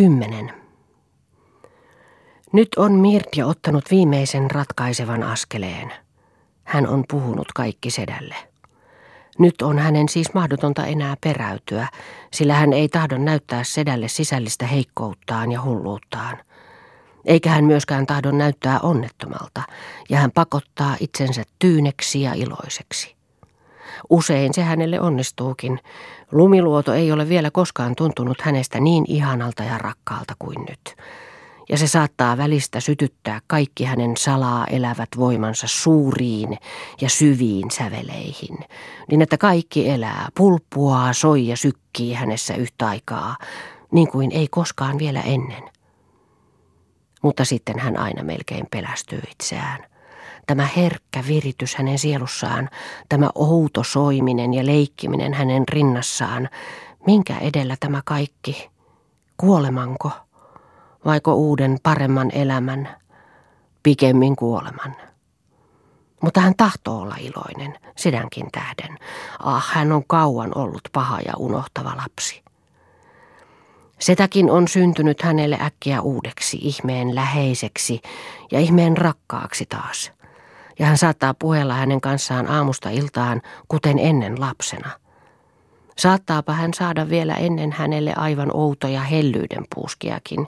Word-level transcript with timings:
10. 0.00 0.52
Nyt 2.52 2.68
on 2.76 2.92
Mirtja 2.92 3.46
ottanut 3.46 3.84
viimeisen 3.90 4.50
ratkaisevan 4.50 5.22
askeleen. 5.22 5.92
Hän 6.64 6.88
on 6.88 7.04
puhunut 7.10 7.52
kaikki 7.54 7.90
sedälle. 7.90 8.34
Nyt 9.38 9.62
on 9.62 9.78
hänen 9.78 10.08
siis 10.08 10.34
mahdotonta 10.34 10.86
enää 10.86 11.16
peräytyä, 11.24 11.88
sillä 12.32 12.54
hän 12.54 12.72
ei 12.72 12.88
tahdo 12.88 13.18
näyttää 13.18 13.64
sedälle 13.64 14.08
sisällistä 14.08 14.66
heikkouttaan 14.66 15.52
ja 15.52 15.62
hulluuttaan. 15.62 16.38
Eikä 17.24 17.50
hän 17.50 17.64
myöskään 17.64 18.06
tahdo 18.06 18.30
näyttää 18.30 18.80
onnettomalta, 18.80 19.62
ja 20.10 20.18
hän 20.18 20.30
pakottaa 20.30 20.96
itsensä 21.00 21.42
tyyneksi 21.58 22.22
ja 22.22 22.34
iloiseksi. 22.34 23.19
Usein 24.10 24.54
se 24.54 24.62
hänelle 24.62 25.00
onnistuukin. 25.00 25.80
Lumiluoto 26.32 26.94
ei 26.94 27.12
ole 27.12 27.28
vielä 27.28 27.50
koskaan 27.50 27.94
tuntunut 27.96 28.40
hänestä 28.40 28.80
niin 28.80 29.04
ihanalta 29.08 29.62
ja 29.62 29.78
rakkaalta 29.78 30.34
kuin 30.38 30.58
nyt. 30.68 30.96
Ja 31.68 31.78
se 31.78 31.86
saattaa 31.86 32.36
välistä 32.36 32.80
sytyttää 32.80 33.40
kaikki 33.46 33.84
hänen 33.84 34.16
salaa 34.16 34.66
elävät 34.66 35.08
voimansa 35.16 35.66
suuriin 35.68 36.58
ja 37.00 37.08
syviin 37.08 37.70
säveleihin, 37.70 38.58
niin 39.10 39.22
että 39.22 39.38
kaikki 39.38 39.88
elää, 39.88 40.28
pulppuaa, 40.34 41.12
soi 41.12 41.46
ja 41.46 41.56
sykkii 41.56 42.14
hänessä 42.14 42.54
yhtä 42.54 42.88
aikaa, 42.88 43.36
niin 43.92 44.08
kuin 44.08 44.32
ei 44.32 44.48
koskaan 44.48 44.98
vielä 44.98 45.20
ennen. 45.20 45.62
Mutta 47.22 47.44
sitten 47.44 47.78
hän 47.78 47.96
aina 47.96 48.22
melkein 48.22 48.66
pelästyy 48.70 49.22
itseään 49.30 49.89
tämä 50.50 50.68
herkkä 50.76 51.24
viritys 51.28 51.74
hänen 51.74 51.98
sielussaan, 51.98 52.68
tämä 53.08 53.30
outo 53.34 53.82
soiminen 53.84 54.54
ja 54.54 54.66
leikkiminen 54.66 55.34
hänen 55.34 55.68
rinnassaan, 55.68 56.48
minkä 57.06 57.38
edellä 57.38 57.76
tämä 57.80 58.02
kaikki? 58.04 58.70
Kuolemanko? 59.36 60.10
Vaiko 61.04 61.34
uuden 61.34 61.78
paremman 61.82 62.30
elämän? 62.34 62.88
Pikemmin 63.82 64.36
kuoleman. 64.36 64.96
Mutta 66.22 66.40
hän 66.40 66.54
tahtoo 66.56 66.98
olla 67.00 67.16
iloinen, 67.20 67.78
sedänkin 67.96 68.46
tähden. 68.52 68.98
Ah, 69.38 69.70
hän 69.72 69.92
on 69.92 70.04
kauan 70.06 70.58
ollut 70.58 70.88
paha 70.92 71.20
ja 71.20 71.32
unohtava 71.38 71.96
lapsi. 71.96 72.42
Setäkin 74.00 74.50
on 74.50 74.68
syntynyt 74.68 75.22
hänelle 75.22 75.58
äkkiä 75.60 76.00
uudeksi, 76.00 76.58
ihmeen 76.60 77.14
läheiseksi 77.14 78.00
ja 78.52 78.60
ihmeen 78.60 78.96
rakkaaksi 78.96 79.66
taas 79.66 80.12
ja 80.80 80.86
hän 80.86 80.98
saattaa 80.98 81.34
puhella 81.34 81.74
hänen 81.74 82.00
kanssaan 82.00 82.46
aamusta 82.48 82.90
iltaan, 82.90 83.42
kuten 83.68 83.98
ennen 83.98 84.40
lapsena. 84.40 84.90
Saattaapa 85.98 86.52
hän 86.52 86.74
saada 86.74 87.08
vielä 87.08 87.34
ennen 87.34 87.72
hänelle 87.72 88.12
aivan 88.16 88.50
outoja 88.56 89.00
hellyyden 89.00 89.64
puuskiakin, 89.74 90.46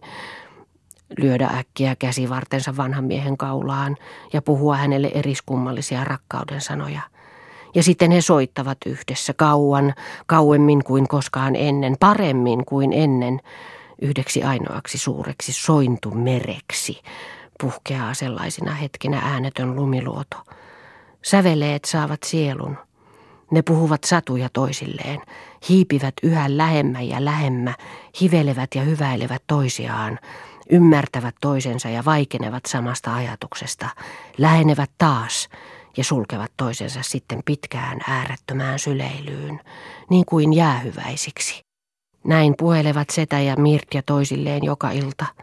lyödä 1.18 1.46
äkkiä 1.46 1.96
käsivartensa 1.98 2.76
vanhan 2.76 3.04
miehen 3.04 3.36
kaulaan 3.36 3.96
ja 4.32 4.42
puhua 4.42 4.76
hänelle 4.76 5.10
eriskummallisia 5.14 6.04
rakkauden 6.04 6.60
sanoja. 6.60 7.00
Ja 7.74 7.82
sitten 7.82 8.10
he 8.10 8.20
soittavat 8.20 8.78
yhdessä 8.86 9.34
kauan, 9.34 9.94
kauemmin 10.26 10.84
kuin 10.84 11.08
koskaan 11.08 11.56
ennen, 11.56 11.96
paremmin 12.00 12.64
kuin 12.64 12.92
ennen, 12.92 13.40
yhdeksi 14.02 14.42
ainoaksi 14.42 14.98
suureksi 14.98 15.52
sointumereksi, 15.52 17.02
puhkeaa 17.62 18.14
sellaisina 18.14 18.74
hetkinä 18.74 19.18
äänetön 19.24 19.76
lumiluoto. 19.76 20.36
Säveleet 21.24 21.84
saavat 21.84 22.22
sielun. 22.22 22.78
Ne 23.50 23.62
puhuvat 23.62 24.04
satuja 24.04 24.48
toisilleen, 24.52 25.20
hiipivät 25.68 26.14
yhä 26.22 26.56
lähemmä 26.56 27.00
ja 27.00 27.24
lähemmä, 27.24 27.74
hivelevät 28.20 28.70
ja 28.74 28.82
hyväilevät 28.82 29.42
toisiaan, 29.46 30.18
ymmärtävät 30.70 31.34
toisensa 31.40 31.88
ja 31.88 32.04
vaikenevat 32.04 32.66
samasta 32.66 33.14
ajatuksesta, 33.14 33.88
lähenevät 34.38 34.90
taas 34.98 35.48
ja 35.96 36.04
sulkevat 36.04 36.52
toisensa 36.56 37.00
sitten 37.02 37.40
pitkään 37.44 38.00
äärettömään 38.08 38.78
syleilyyn, 38.78 39.60
niin 40.10 40.24
kuin 40.24 40.52
jäähyväisiksi. 40.52 41.60
Näin 42.24 42.54
puhelevat 42.58 43.10
Setä 43.10 43.40
ja 43.40 43.56
Mirtja 43.56 44.02
toisilleen 44.02 44.64
joka 44.64 44.90
ilta– 44.90 45.26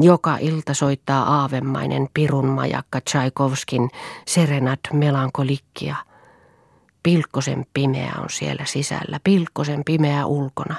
joka 0.00 0.36
ilta 0.36 0.74
soittaa 0.74 1.22
aavemainen 1.22 2.08
pirun 2.14 2.46
majakka 2.46 3.00
Tchaikovskin 3.00 3.90
Serenat 4.26 4.80
melankolikkia. 4.92 5.96
Pilkkosen 7.02 7.66
pimeä 7.74 8.12
on 8.18 8.30
siellä 8.30 8.64
sisällä, 8.64 9.20
pilkkosen 9.24 9.82
pimeä 9.84 10.26
ulkona. 10.26 10.74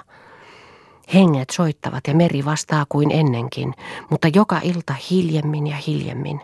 Henget 1.14 1.50
soittavat 1.50 2.08
ja 2.08 2.16
meri 2.16 2.46
vastaa 2.46 2.86
kuin 2.90 3.12
ennenkin, 3.12 3.74
mutta 4.10 4.28
joka 4.36 4.60
ilta 4.64 4.96
hiljemmin 5.12 5.68
ja 5.68 5.78
hiljemmin. 5.88 6.42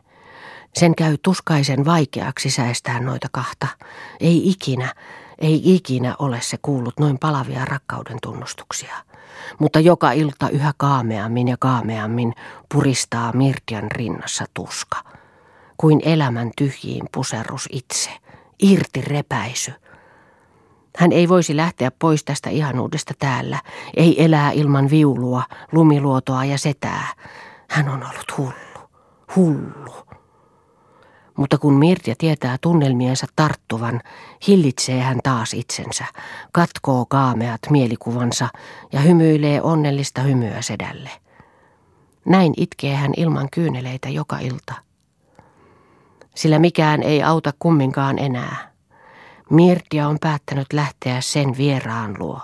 Sen 0.75 0.95
käy 0.95 1.17
tuskaisen 1.23 1.85
vaikeaksi 1.85 2.49
säestää 2.49 2.99
noita 2.99 3.27
kahta. 3.31 3.67
Ei 4.19 4.49
ikinä, 4.49 4.93
ei 5.39 5.75
ikinä 5.75 6.15
ole 6.19 6.41
se 6.41 6.57
kuullut 6.61 6.99
noin 6.99 7.19
palavia 7.19 7.65
rakkauden 7.65 8.17
tunnustuksia 8.21 8.95
mutta 9.59 9.79
joka 9.79 10.11
ilta 10.11 10.49
yhä 10.49 10.73
kaameammin 10.77 11.47
ja 11.47 11.55
kaameammin 11.59 12.33
puristaa 12.73 13.31
Mirtian 13.33 13.91
rinnassa 13.91 14.45
tuska. 14.53 14.97
Kuin 15.77 16.01
elämän 16.05 16.51
tyhjiin 16.57 17.05
puserrus 17.13 17.69
itse, 17.71 18.09
irti 18.61 19.01
repäisy. 19.01 19.73
Hän 20.97 21.11
ei 21.11 21.29
voisi 21.29 21.57
lähteä 21.57 21.91
pois 21.99 22.23
tästä 22.23 22.49
ihanuudesta 22.49 23.13
täällä, 23.19 23.61
ei 23.97 24.23
elää 24.25 24.51
ilman 24.51 24.89
viulua, 24.89 25.43
lumiluotoa 25.71 26.45
ja 26.45 26.57
setää. 26.57 27.07
Hän 27.69 27.89
on 27.89 28.03
ollut 28.03 28.37
hullu, 28.37 28.89
hullu. 29.35 30.16
Mutta 31.37 31.57
kun 31.57 31.73
Mirtia 31.73 32.15
tietää 32.17 32.57
tunnelmiensa 32.61 33.27
tarttuvan, 33.35 34.01
hillitsee 34.47 35.01
hän 35.01 35.19
taas 35.23 35.53
itsensä, 35.53 36.05
katkoo 36.51 37.05
kaameat 37.05 37.59
mielikuvansa 37.69 38.49
ja 38.91 38.99
hymyilee 38.99 39.61
onnellista 39.61 40.21
hymyä 40.21 40.61
sedälle. 40.61 41.09
Näin 42.25 42.53
itkee 42.57 42.95
hän 42.95 43.11
ilman 43.17 43.47
kyyneleitä 43.51 44.09
joka 44.09 44.39
ilta. 44.39 44.73
Sillä 46.35 46.59
mikään 46.59 47.03
ei 47.03 47.23
auta 47.23 47.53
kumminkaan 47.59 48.19
enää. 48.19 48.71
Mirtia 49.49 50.07
on 50.07 50.17
päättänyt 50.21 50.73
lähteä 50.73 51.21
sen 51.21 51.57
vieraan 51.57 52.15
luo. 52.19 52.41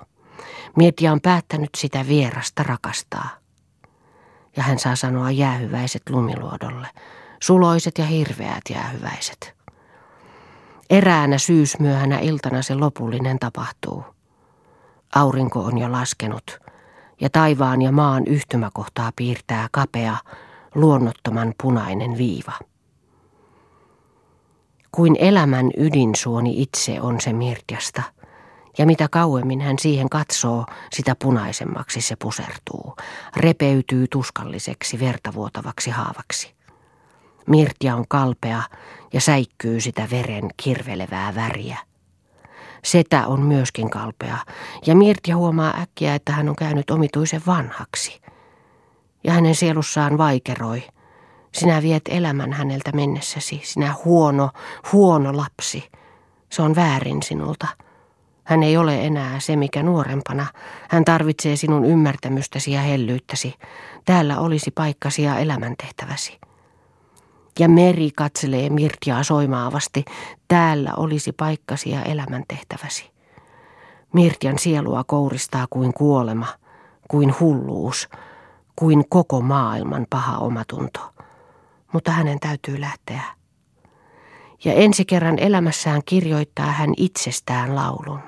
Mirtia 0.76 1.12
on 1.12 1.22
päättänyt 1.22 1.70
sitä 1.78 2.08
vierasta 2.08 2.64
rakastaa. 2.64 3.30
Ja 4.58 4.64
hän 4.64 4.80
saa 4.80 4.96
sanoa 4.96 5.32
jäähyväiset 5.32 6.02
lumiluodolle– 6.10 6.88
suloiset 7.44 7.98
ja 7.98 8.06
hirveät 8.06 8.62
jäähyväiset. 8.70 9.54
Eräänä 10.90 11.38
syysmyöhänä 11.38 12.20
iltana 12.20 12.62
se 12.62 12.76
lopullinen 12.76 13.40
tapahtuu. 13.40 14.04
Aurinko 15.16 15.60
on 15.60 15.78
jo 15.78 15.92
laskenut 15.92 16.60
ja 17.22 17.30
taivaan 17.30 17.82
ja 17.82 17.92
maan 17.92 18.24
yhtymäkohtaa 18.28 19.12
piirtää 19.16 19.68
kapea, 19.72 20.18
luonnottoman 20.76 21.54
punainen 21.64 22.18
viiva. 22.18 22.54
Kuin 24.92 25.16
elämän 25.20 25.72
ydinsuoni 25.78 26.62
itse 26.62 27.02
on 27.02 27.22
se 27.22 27.34
Mirtjasta, 27.34 28.04
ja 28.78 28.86
mitä 28.86 29.08
kauemmin 29.12 29.62
hän 29.62 29.80
siihen 29.80 30.10
katsoo, 30.10 30.66
sitä 30.94 31.16
punaisemmaksi 31.24 32.02
se 32.02 32.16
pusertuu, 32.16 32.96
repeytyy 33.38 34.06
tuskalliseksi 34.08 35.00
vertavuotavaksi 35.00 35.90
haavaksi. 35.90 36.63
Mirtia 37.48 37.96
on 37.96 38.06
kalpea 38.08 38.62
ja 39.14 39.22
säikkyy 39.22 39.82
sitä 39.82 40.08
veren 40.12 40.50
kirvelevää 40.58 41.36
väriä. 41.36 41.78
Setä 42.84 43.28
on 43.28 43.42
myöskin 43.42 43.90
kalpea 43.90 44.38
ja 44.86 44.96
Mirtia 44.96 45.38
huomaa 45.38 45.82
äkkiä, 45.82 46.16
että 46.16 46.32
hän 46.32 46.50
on 46.50 46.56
käynyt 46.56 46.90
omituisen 46.90 47.42
vanhaksi. 47.48 48.22
Ja 49.24 49.34
hänen 49.34 49.56
sielussaan 49.56 50.18
vaikeroi. 50.18 50.84
Sinä 51.52 51.82
viet 51.82 52.02
elämän 52.10 52.54
häneltä 52.54 52.92
mennessäsi, 52.92 53.62
sinä 53.64 53.96
huono, 54.06 54.50
huono 54.92 55.38
lapsi. 55.38 55.92
Se 56.50 56.62
on 56.62 56.76
väärin 56.76 57.24
sinulta. 57.24 57.68
Hän 58.44 58.64
ei 58.64 58.78
ole 58.78 59.06
enää 59.06 59.40
se, 59.40 59.56
mikä 59.56 59.84
nuorempana. 59.84 60.46
Hän 60.90 61.06
tarvitsee 61.06 61.56
sinun 61.56 61.86
ymmärtämystäsi 61.86 62.72
ja 62.72 62.82
hellyyttäsi. 62.82 63.54
Täällä 64.06 64.40
olisi 64.40 64.72
paikkasi 64.72 65.24
ja 65.24 65.40
elämäntehtäväsi 65.40 66.40
ja 67.60 67.70
meri 67.70 68.12
katselee 68.16 68.70
Mirtiaa 68.70 69.24
soimaavasti. 69.24 70.06
Täällä 70.48 70.94
olisi 70.98 71.32
paikkasi 71.32 71.90
ja 71.90 72.04
elämäntehtäväsi. 72.04 73.12
Mirtian 74.14 74.60
sielua 74.60 75.04
kouristaa 75.04 75.66
kuin 75.70 75.94
kuolema, 75.94 76.48
kuin 77.08 77.36
hulluus, 77.40 78.10
kuin 78.76 79.10
koko 79.10 79.42
maailman 79.42 80.08
paha 80.10 80.38
omatunto. 80.38 81.00
Mutta 81.94 82.12
hänen 82.12 82.40
täytyy 82.40 82.82
lähteä. 82.82 83.24
Ja 84.66 84.74
ensi 84.74 85.06
kerran 85.06 85.40
elämässään 85.40 86.02
kirjoittaa 86.06 86.66
hän 86.66 86.94
itsestään 86.98 87.76
laulun. 87.76 88.20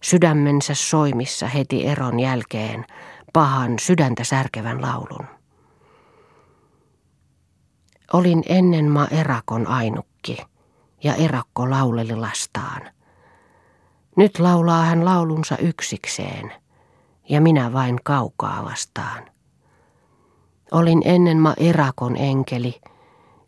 Sydämensä 0.00 0.74
soimissa 0.74 1.46
heti 1.46 1.86
eron 1.86 2.20
jälkeen 2.20 2.84
pahan 3.32 3.78
sydäntä 3.78 4.24
särkevän 4.24 4.82
laulun. 4.82 5.39
Olin 8.12 8.42
ennen 8.48 8.90
ma 8.90 9.06
erakon 9.10 9.66
ainukki, 9.66 10.38
ja 11.04 11.14
erakko 11.14 11.70
lauleli 11.70 12.16
lastaan. 12.16 12.82
Nyt 14.16 14.38
laulaa 14.38 14.84
hän 14.84 15.04
laulunsa 15.04 15.56
yksikseen, 15.58 16.52
ja 17.28 17.40
minä 17.40 17.72
vain 17.72 17.98
kaukaa 18.04 18.64
vastaan. 18.64 19.30
Olin 20.72 21.02
ennen 21.04 21.38
ma 21.38 21.54
erakon 21.56 22.16
enkeli, 22.16 22.80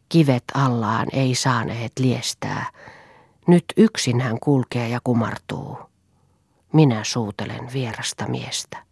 kivet 0.08 0.44
allaan 0.54 1.06
ei 1.12 1.34
saaneet 1.34 1.92
liestää. 1.98 2.66
Nyt 3.46 3.64
yksin 3.76 4.20
hän 4.20 4.40
kulkee 4.40 4.88
ja 4.88 5.00
kumartuu. 5.04 5.78
Minä 6.72 7.04
suutelen 7.04 7.72
vierasta 7.72 8.28
miestä. 8.28 8.91